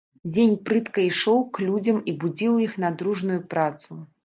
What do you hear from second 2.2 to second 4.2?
будзіў іх на дружную працу.